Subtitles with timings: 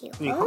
[0.00, 0.46] 日本語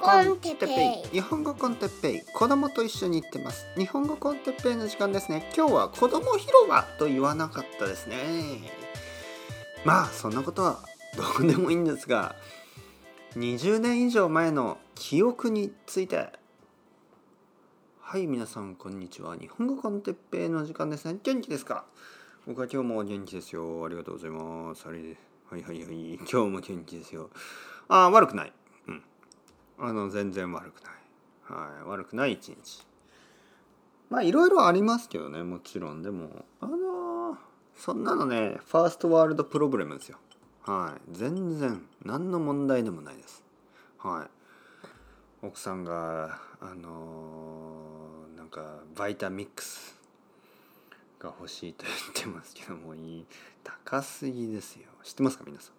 [0.00, 1.08] コンテッペイ。
[1.12, 2.22] 日本語コンテッペイ。
[2.34, 3.68] 子供と一緒に行ってます。
[3.76, 5.52] 日本語コンテッペイの時間ですね。
[5.56, 8.16] 今日は子供広場と言わなかったですね。
[9.84, 10.80] まあそんなことは
[11.16, 12.34] どうでもいいんですが
[13.36, 16.32] 20年以上前の記憶について。
[18.00, 19.36] はい皆さんこんにちは。
[19.36, 21.20] 日本語コンテッペイの時間ですね。
[21.22, 21.84] 元気ですか？
[22.48, 23.84] 僕は今日も元気ですよ。
[23.84, 24.88] ありがとうございます。
[24.88, 25.16] あれ
[25.50, 26.14] はいはいはい。
[26.14, 27.30] 今日も元気ですよ。
[27.86, 28.52] あ悪くない。
[29.80, 30.92] あの全然悪くない、
[31.44, 32.86] はい、悪くない一日。
[34.10, 36.02] まあいろいろありますけどねもちろん。
[36.02, 37.36] でもあのー、
[37.76, 40.18] そんなのねファーストワールドプロブレムですよ。
[40.62, 41.00] はい。
[41.12, 43.44] 全然何の問題でもないです。
[43.98, 44.26] は
[45.42, 45.46] い。
[45.46, 49.96] 奥さんがあのー、なんかバイタミックス
[51.20, 53.26] が欲しいと言ってますけどもいい。
[53.62, 54.88] 高すぎですよ。
[55.04, 55.70] 知ってますか皆さ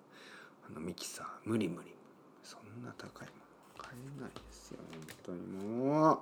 [0.69, 0.71] ん？
[0.71, 1.27] あのミキサー。
[1.43, 1.93] 無理無理。
[2.43, 3.27] そんな高いも買
[3.93, 5.39] えないですよ本当に
[5.77, 6.19] もう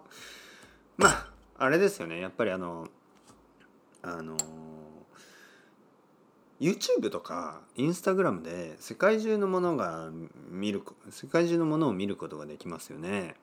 [0.97, 2.87] まああれですよねやっぱりあの
[4.01, 4.37] あの
[6.59, 10.09] YouTube とか Instagram で世界中のものが
[10.49, 13.35] 見る世界中のものを見ることができますよね。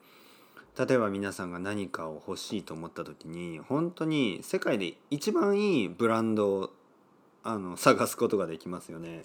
[0.77, 6.71] 例えば皆さんが何かを欲しいと思った時に本当に世界で一番いいブランドを
[7.45, 9.25] あの探すことができますよね。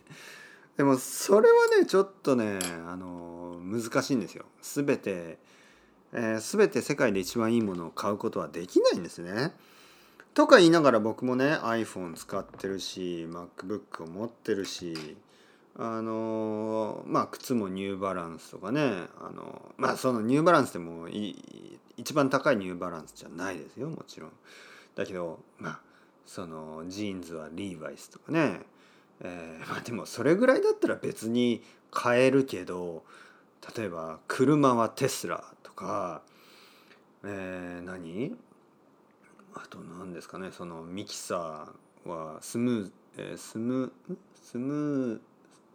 [0.80, 4.45] でもそれはねちょっとねあの難しいんですよ。
[4.61, 5.38] すべて、
[6.13, 9.52] えー、全て世界で一番いいものを買うことはできないんですね。
[10.33, 15.17] とか言いながら僕もね iPhone 使ってるし MacBook を持ってるし
[15.77, 18.81] あのまあ靴もニューバランスとかね
[19.19, 21.09] あのまあそのニューバランスでも
[21.97, 24.31] 一番高いニューバランスじゃないですよもちろん。
[24.95, 25.80] だけどまあ
[26.25, 28.61] そのジーンズはリーバイスとかね
[29.22, 33.03] えー、まあでもそれぐらいだったら別に買えるけど
[33.75, 36.22] 例えば車はテスラとか、
[37.23, 38.36] えー、何？
[39.56, 40.52] あと何ですかね？
[40.52, 43.91] そのミキサーはスムー、えー、スム
[44.41, 45.19] スムー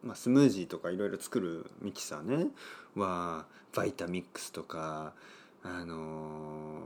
[0.03, 2.49] まあ、スムージーとかいろいろ作るミキサーね。
[2.95, 5.15] はバイタミックスとか
[5.63, 6.83] あの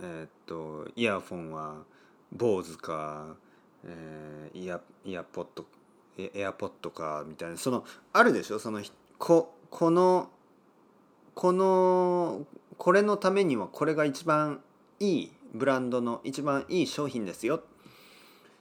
[0.00, 1.76] ー、えー、っとイヤフォンは
[2.32, 3.36] Bose か
[3.88, 5.64] えー、イヤイヤポッド
[6.18, 8.58] エアポッドかみたいなそのあるでしょ？
[8.58, 8.82] その
[9.18, 10.30] ここの
[11.34, 12.44] この
[12.76, 14.60] これのためにはこれが一番
[14.98, 17.62] いいブランドの一番いい商品ですよ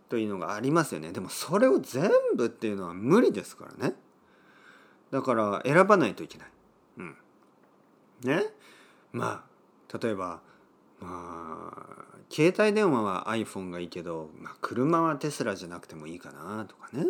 [0.09, 1.11] というのがありますよね。
[1.11, 3.95] でもそれを全部っていうのは無理ですからね。
[5.11, 6.47] だから選ばないといけない。
[6.97, 7.17] うん。
[8.23, 8.45] ね？
[9.11, 9.43] ま
[9.91, 10.41] あ例えば
[10.99, 17.05] まあ携帯電話は iPhone がいいけど、まあ、車はテスラじゃなくてもいいかなとかね。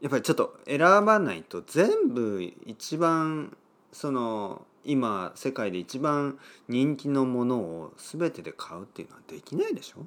[0.00, 3.56] やっぱりちょっと選ばないと全部一番
[3.90, 6.38] その今世界で一番
[6.68, 10.04] 人気のものを全てで買うっていうのはできないでしょ？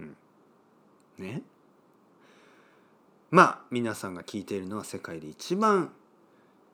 [0.00, 0.16] うん。
[1.18, 1.42] ね？
[3.30, 5.92] まあ皆さんが聞いているのは世界で一番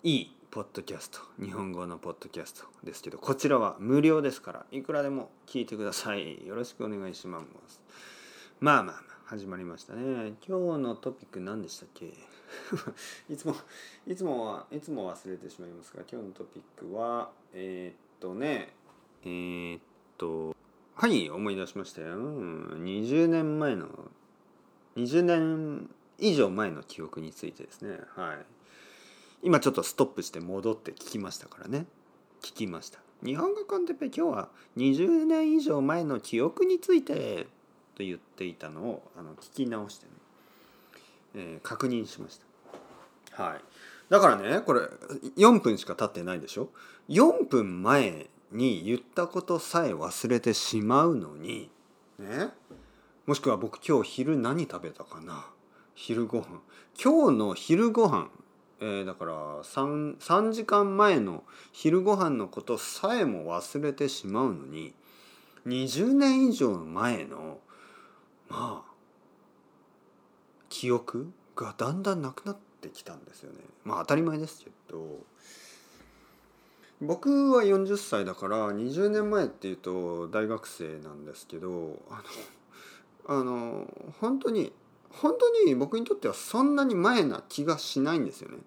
[0.03, 6.47] いいポッドキャスト日本語のポッドキャストですけどこちらは無料ですからいくらでも聞いてください。
[6.47, 7.83] よろしくお願いします。
[8.59, 10.33] まあまあまあ始まりましたね。
[10.49, 12.07] 今日のトピック何でしたっけ？
[13.29, 13.55] いつも
[14.07, 18.73] いつもはいつも忘れてしまいますが今日のトピックはえー、っとね
[19.25, 19.83] えー、っ
[20.17, 20.57] と
[20.95, 22.17] はい思い出しましたよ。
[22.17, 23.89] 20年前の
[24.97, 28.01] 20年以上前の記憶についてですね。
[28.15, 28.47] はい。
[29.47, 31.87] 今ちょっとストップして戻って聞きましたからね。
[32.43, 32.99] 聞きました。
[33.25, 37.47] 日本語コンテペ今日は20年以上前の記憶について
[37.95, 40.13] と言っていたのをあの聞き直してね、
[41.37, 42.41] えー、確認しまし
[43.37, 43.45] た。
[43.45, 43.61] はい。
[44.09, 44.81] だからねこれ
[45.37, 46.71] 4分しか経ってないでしょ
[47.09, 51.71] ？4分前に言ったことさえ忘れてしまうのに
[52.19, 52.49] ね？
[53.27, 55.47] もしくは僕今日昼何食べたかな？
[55.95, 56.47] 昼ご飯。
[57.01, 58.29] 今日の昼ご飯
[58.81, 59.33] えー、だから
[59.63, 64.95] 3, 3時間前の昼ご飯のことさえも忘れてしまうのに
[65.67, 67.59] 20年以上前の
[68.49, 68.93] まあ
[70.69, 73.61] 記憶がだんだんなくなってきたんですよね。
[73.85, 75.21] まあ当たり前ですけど
[77.01, 82.23] 僕は40歳だから20年前っていうと大学生なんですけどあ
[83.27, 84.73] のあの本当に
[85.11, 88.59] 本当に僕にとってはそんなに前な気がしないんですよね。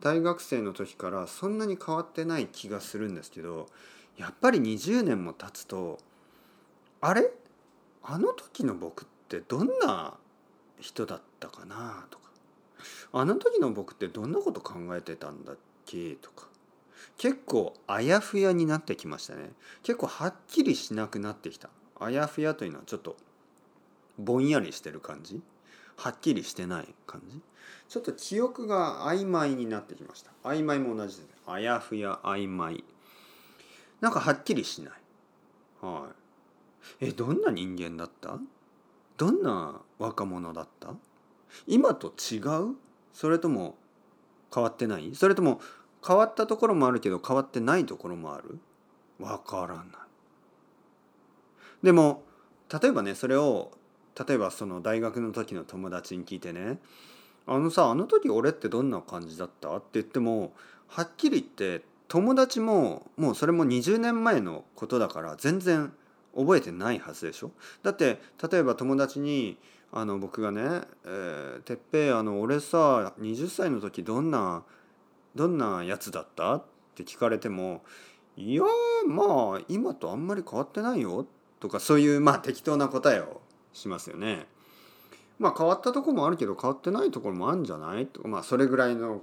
[0.00, 3.68] 大学生の時からそんなに変わってない気がするんですけど
[4.16, 5.98] やっぱり20年も経つと
[7.00, 7.30] あれ？
[8.02, 10.14] あの時の僕ってどんな
[10.80, 12.06] 人だったかな？
[12.10, 12.24] とか。
[13.12, 16.14] あの時の僕ってどんなこと考えてたんだっけ？
[16.14, 16.46] とか。
[17.16, 19.50] 結構あやふやになってきましたね。
[19.82, 21.70] 結構はっきりしなくなってきた。
[22.00, 23.16] あやふやというのはちょっと
[24.18, 25.40] ぼんやりしてる感じ。
[25.98, 27.40] はっきりしてない感じ？
[27.88, 30.30] ちょっと記憶が曖昧になってきました。
[30.44, 32.84] 曖昧も同じであやふや曖昧。
[34.00, 34.92] なんかはっきりしない。
[35.80, 36.08] は
[37.00, 37.06] い。
[37.08, 38.38] えどんな人間だった？
[39.16, 40.94] どんな若者だった？
[41.66, 42.76] 今と違う？
[43.12, 43.76] それとも
[44.54, 45.14] 変わってない？
[45.14, 45.60] それとも
[46.06, 48.60] 変わったところもあるけど変わってないところもある？
[49.18, 49.86] わからない。
[51.82, 52.22] でも
[52.80, 53.72] 例えばねそれを
[54.26, 56.78] 例えばその大学の時の友達に聞いてね
[57.46, 60.52] 「あのさあの時俺ってどんな感じだった?」って言っても
[60.88, 65.92] はっきり言って友達ももうそれも20年前のことだから全然
[66.34, 67.52] 覚えてないはずでしょ？
[67.82, 68.20] だって
[68.50, 69.58] 例えば友達に
[69.92, 74.62] あの僕がね「えー、てっぺいあの俺さ20歳の時どんな
[75.34, 76.62] どんなやつだった?」っ
[76.94, 77.82] て聞かれても
[78.36, 78.62] 「いや
[79.06, 81.26] まあ今とあんまり変わってないよ」
[81.60, 83.40] とかそういうまあ適当な答えを
[83.72, 84.46] しますよね。
[85.38, 89.22] まあ変わったとこもあるけど変わってないところもあるんじゃないとかまあそれぐらいの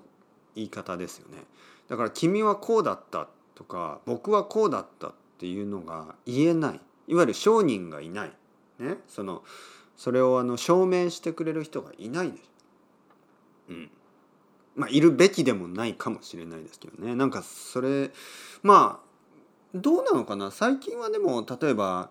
[0.55, 1.43] 言い方ですよね。
[1.87, 8.33] だから「君はこうだった」とか「僕はこうだった」っていうのが言えないいわゆる証人がいない、
[8.79, 9.43] ね、その
[9.97, 12.43] それをあの証明してくれる人がいないでしょ。
[13.69, 13.91] うん
[14.75, 18.11] まあ、いるべきでもないかもしれないですけどねなんかそれ
[18.61, 19.05] まあ
[19.73, 22.09] どうなのかな最近はでも例えば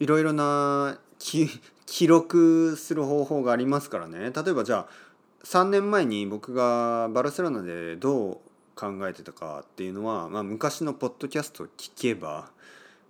[0.00, 4.30] いろいろな記録する方法がありますからね。
[4.30, 4.88] 例えばじゃあ
[5.44, 8.38] 3年前に僕がバルセロナでどう
[8.74, 12.50] 考えてたかっていうのは、まあ、昔のポッドキャストを聞けば、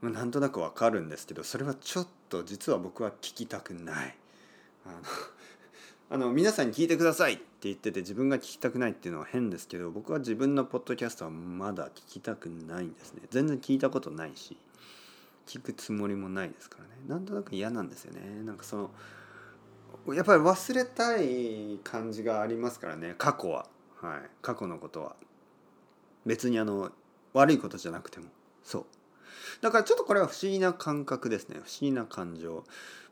[0.01, 4.17] まあ、なんとなくわかるんですけどそれはちょっと実は僕は聞きたくない。
[4.87, 4.97] あの
[6.11, 13.23] あの皆さんに聞いてくださいって言ってて自分が聞きたくないっていうのは変ですけど僕は自分のポッドキャストはまだ聞きたくないんですね。
[13.31, 14.57] 全然聞いたことないし。
[15.49, 16.91] 聞くつもりもないですからね。
[17.09, 18.43] なんとなく嫌なんですよね。
[18.45, 18.91] なんかそ
[20.07, 23.15] のやっぱり忘れたい感じがありますからね。
[23.17, 23.67] 過去は。
[24.01, 24.31] はい。
[24.43, 25.17] 過去のことは。
[26.27, 26.93] 別にあの
[27.33, 28.27] 悪いことじゃなくても。
[28.63, 28.85] そう。
[29.63, 31.57] だからちょっとこれは不思議な感覚ですね。
[31.57, 32.65] 不思議な感情。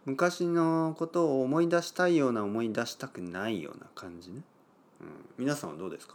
[0.05, 4.43] 昔のことを思い出したいような思い出したくないような感じね、
[5.01, 5.09] うん、
[5.39, 6.15] 皆さんはどうですか？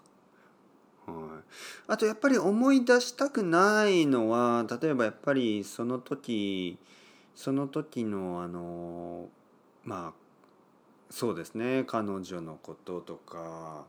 [1.12, 1.44] はい、
[1.88, 6.78] あとやっぱり思い出したくないのは例えばやっぱりその時
[7.36, 9.28] その時のあの
[9.84, 10.22] まあ
[11.10, 13.86] そうですね彼女のこととか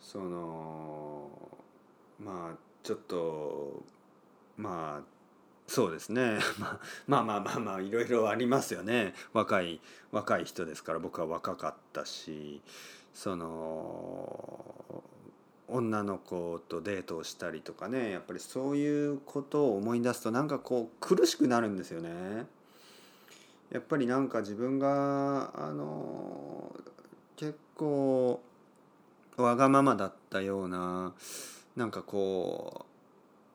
[0.00, 1.30] その
[2.22, 3.82] まあちょっと
[4.56, 5.20] まあ
[5.70, 6.40] そうですね。
[7.06, 9.14] まあまあまあまあいろいろありますよね。
[9.32, 9.80] 若い
[10.10, 12.60] 若い人ですから僕は若かったし
[13.14, 15.04] その
[15.72, 22.46] 女の子とデートをしたりとかねやっぱりそういうことを思い出すとなんかこう苦しくなるんですよね。
[23.70, 26.74] やっぱりなんか自分があの
[27.36, 28.40] 結構
[29.36, 31.12] わがままだったような
[31.76, 32.84] なんかこ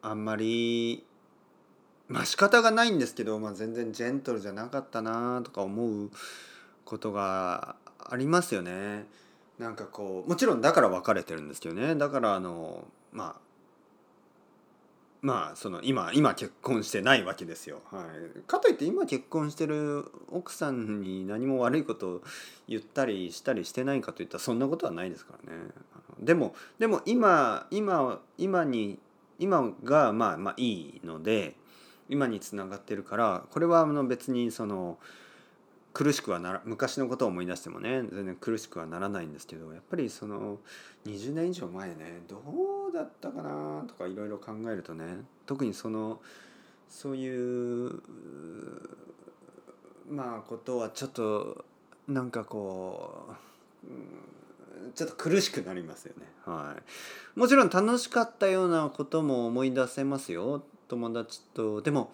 [0.02, 1.04] うあんまり
[2.08, 6.12] まあ仕方がないんですけど、まあ、全然ジェントルじゃなかったなとか思う
[6.86, 9.06] ことがありますよね。
[9.60, 11.96] なんかこうもちろんだから別れてるんですけどね。
[11.96, 13.46] だからあのまあ
[15.22, 18.06] まあその今今結婚してないわけですよ、は
[18.38, 22.22] い、かといって今結婚してる奥さんに何も悪いことを
[22.68, 25.62] 言ったりしたりしてないかといったらそんなことはないですからね。
[26.20, 29.00] でもでも今今今に
[29.40, 31.56] 今がまあまあいいので
[32.08, 35.00] 今につながってるからこれはあの別にその
[35.96, 40.58] 苦しくはなら昔のことを思い出してもね全然苦しくはならないんですけどやっぱりその
[41.08, 42.36] 20年以上前ねど
[42.90, 45.06] うだったかなとかいろいろ考えるとね
[45.46, 46.20] 特にその
[46.90, 48.02] そういう
[50.10, 51.64] まあことはちょっと
[52.10, 53.28] なんかこ
[53.84, 56.26] う、ちょっと苦しくなりますよね。
[56.46, 62.12] はい、もちろん楽しかったようなことも思い出せますよ友達とでも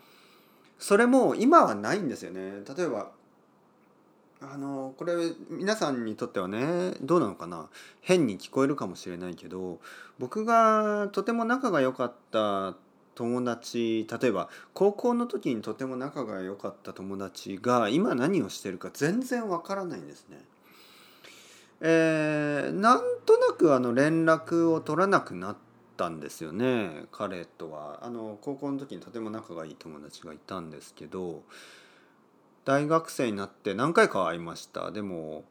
[0.79, 2.61] それも今はないんですよね。
[2.77, 3.11] 例えば
[4.41, 5.13] あのこれ
[5.49, 7.69] 皆さんにとってはねどうなのかな？
[8.01, 9.79] 変に聞こえるかもしれないけど
[10.17, 12.75] 僕がとても仲が良かった
[13.13, 20.39] 友達例えば高校の時にとても仲が良かった友達が今何をしてるか全然わからないんですね。
[21.81, 25.57] えー、なんとなくあの連絡を取らなくなっ
[25.97, 31.41] たんですよね彼とはあの高校の時にとても仲がいい友達がいたんですけど
[32.65, 35.43] 大学生になって何回か会いましたでも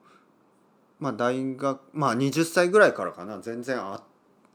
[0.99, 4.00] まあ大学まあ20歳ぐらいからかな全然会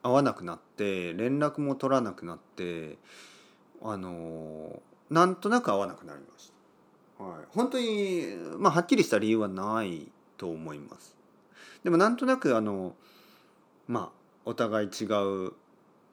[0.03, 2.97] 会わなくなって連絡も取らなくなって
[3.81, 6.51] あのなんとなく会わなくなりまし
[7.17, 7.23] た。
[7.23, 11.15] はい、本当にまあはっきりした理由はないと思います。
[11.83, 12.95] でもなんとなくあの
[13.87, 14.09] まあ
[14.45, 15.53] お互い違う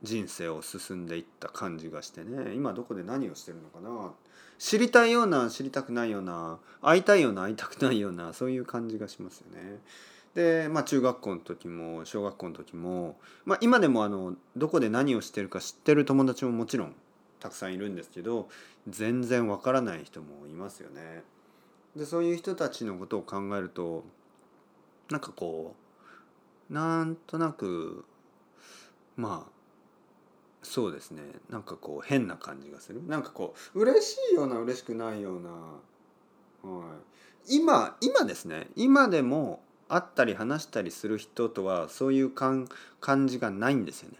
[0.02, 4.12] 人生を進んでいった感じがしてね今どこで何をしてるのかな
[4.58, 9.78] 知りたいような知りたくないような会いたいような会いたくないようなそういう感じがしますよね。
[10.34, 16.94] でまあ中学校の時も小学校の時も、まあ、今でもあのどこで何をしてるか知ってる友達ももちろん
[17.38, 18.48] たくさんいるんですけど
[18.88, 21.22] 全然わからない人もいますよね。
[21.96, 24.04] でそういう人たちのことを考えると
[25.10, 25.74] なんかこ
[26.70, 28.04] うなんとなく
[29.16, 29.51] まあ
[30.62, 31.22] そうですね。
[31.50, 33.02] なんかこう変な感じがする。
[33.06, 35.50] なんかこう嬉しいような嬉しくないような、
[36.70, 36.84] は
[37.46, 38.68] い、今今ですね。
[38.76, 42.68] 今でも会ったり話したりする人とはそういう感
[43.00, 44.16] 感じがないんですよね。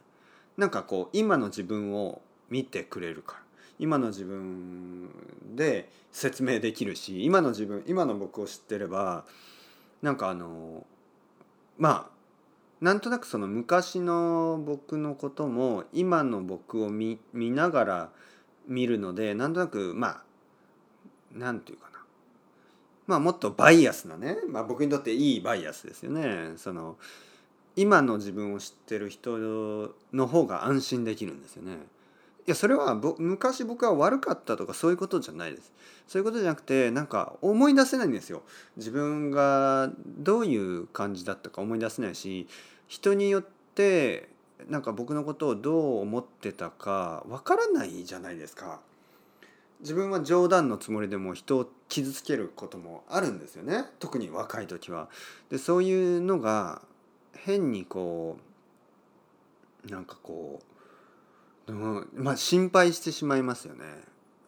[0.56, 2.20] なんかこう今の自分を
[2.50, 3.42] 見てくれるから。
[3.78, 5.08] 今の自分
[5.56, 9.24] で説明できるし今の自分今の僕を知ってれば
[10.02, 10.86] なんかあの
[11.78, 12.21] まあ
[12.82, 18.10] なんとなくその昔の僕のことも今の僕を見ながら
[18.66, 20.22] 見るのでなんとなくまあ
[21.32, 22.04] なんて言うかな
[23.06, 26.54] まあもっとバイアスなね、まあ、僕にとっていいバイアスですよね。
[26.56, 26.96] その
[27.76, 29.38] 今の自分を知ってる人
[30.12, 31.76] の方が安心できるんですよね。
[32.46, 35.72] いやそれは昔僕は悪かったとかそういうことじゃないです。
[36.08, 38.42] そういうことじゃなくてなんか思い出せないんですよ。
[38.76, 42.48] 自分がどういう感じだったか思い出せないし
[42.88, 43.44] 人によっ
[43.74, 44.28] て
[44.68, 48.80] なんか僕のことをどう思ってたかわからないじゃないですか。
[49.80, 55.08] 自分は冗談のつもりでも人を傷つけることもあるんですよね特に若い時は。
[55.50, 56.82] でそういうのが
[57.34, 58.52] 変にこう
[59.90, 60.81] なんかこう、
[61.68, 63.84] うん、まあ心配してしまいますよね。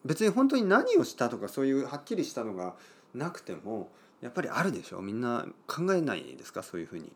[0.03, 2.75] 別に本当に何をしたとかそういうはっきりしたのが
[3.13, 3.89] なくても
[4.21, 6.61] やっぱりあるでしょみんな考えないですか？
[6.61, 7.11] そういうふうに。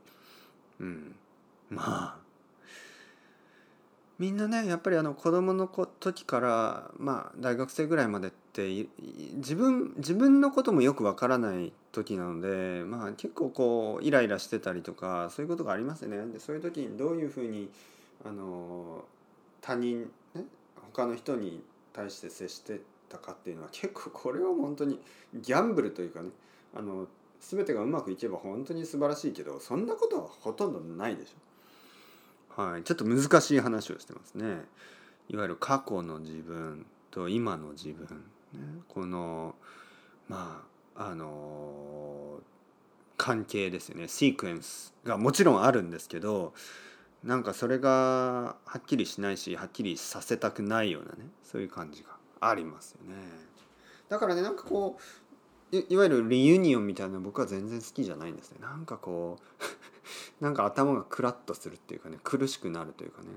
[0.79, 1.15] うん、
[1.69, 2.17] まあ
[4.17, 8.87] みんなねやっぱりあの子供の時からまあ大学生ぐらいまでって
[9.35, 16.17] 自分自分のこともよくわからない時なのでまあ結構こうイライラしてたりとかそういうことがありますね。
[16.27, 17.69] でそういう時にどういうふうに
[18.25, 19.05] あの
[19.61, 20.43] 他人ね
[20.93, 21.63] 他の人に
[21.93, 24.99] 対して接してたかっていうのは結構これは本当に
[25.33, 26.29] ギャンブルというかね
[26.75, 27.07] あの
[27.41, 32.61] 全てがうまくいけば本当に素晴らしいけどそんなことはほとんどないでしょ。
[32.61, 34.65] はい、ちょっと難しい話をしてますね。
[35.29, 38.23] いわゆる過去の自分と今の自分、
[38.53, 39.55] ね、この
[40.27, 40.63] ま
[40.95, 42.39] ああの
[43.15, 46.53] 関係ですよねシークエンスがもちろんあるんですけど
[47.23, 52.09] なんかそれがはっきりしないしはっきりさせたくないようなねそういう感じが
[52.39, 53.15] ありますよね。
[54.07, 54.97] だからねなんかこ
[55.71, 58.57] ういわゆるリユニオンみたいな僕は全然好きじゃないんですね。
[58.61, 59.37] なんかこ
[60.39, 63.27] う なんか頭がクラッとするっていうかね苦しくなるというかね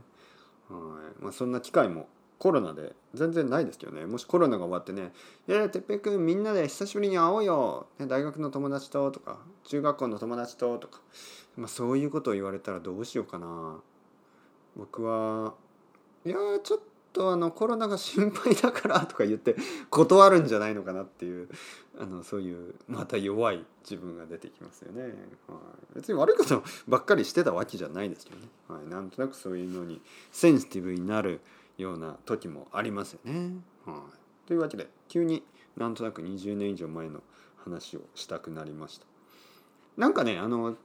[0.68, 2.08] はいまあそんな機会も
[2.42, 4.04] コロナで全然ないですけどね。
[4.04, 5.12] もしコロナが終わってね
[5.46, 11.00] 「いやてっぺくんみんなで久しぶりに会おうよ、ね、大学の友達と」とか「中学校の友達と」とか、
[11.56, 13.76] まあ、そういうことを言われたらどうしようかな。
[14.74, 15.54] 僕は
[16.24, 16.80] いやちょっ
[17.12, 19.54] とあのコロナが心配だからとか言って
[19.88, 21.48] 断るんじゃないのかなっていう
[21.96, 25.12] あのそういうまた弱い自分が出てきますよね、はい、
[25.94, 30.00] 別に悪いことばっかりしてたわけじゃないですけどね、はい、なんとなくそういうのに
[30.32, 31.40] センシティブになる
[31.82, 33.52] ような時もありますよね、
[33.84, 35.42] はい、というわけで急に
[35.76, 37.22] なんとなく20年以上前の
[37.56, 39.06] 話をしたくなりました
[39.96, 40.76] なんかねあの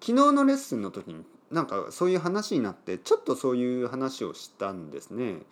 [0.00, 5.42] 昨日のレッスンの時になんかそういう話になってちょっとそういう話をしたんですね。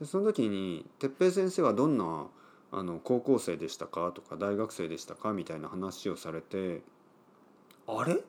[0.00, 2.26] でその時に「哲平先生はどんな
[2.72, 6.82] あの高校生でしたか?」とか「大学生でしたか?」みたいな話をされて
[7.86, 8.24] 「あれ？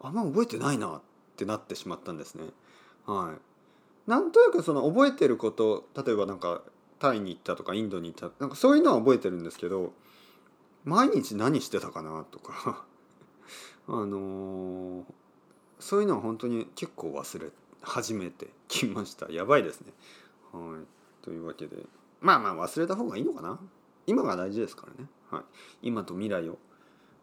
[0.00, 1.00] あんま覚えてないな」っ
[1.36, 2.44] てなってしまったんですね。
[3.06, 3.40] はい、
[4.06, 6.62] なんとなくその覚えてること例えばなんか
[6.98, 9.92] タイに行ったとかインドに行ったなんかそういうのは覚えてるんですけど
[10.84, 12.84] 毎日何してたかなとか。
[13.88, 15.04] あのー
[15.82, 17.50] そういうのは本当に結構忘れ
[17.82, 19.30] 始めてきました。
[19.32, 19.92] やばいですね。
[20.52, 21.24] はい。
[21.24, 21.76] というわけで。
[22.20, 23.58] まあまあ忘れた方がいいのかな。
[24.06, 25.42] 今が大事ですからね、はい、
[25.82, 26.58] 今と未来を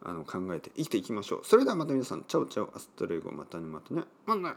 [0.02, 1.42] あの考えて生きていきましょう。
[1.46, 2.26] それではまた皆さん。
[2.28, 2.76] チャオチャオ。
[2.76, 3.32] Hasta luego。
[3.32, 4.04] またねまたね。
[4.26, 4.56] またね。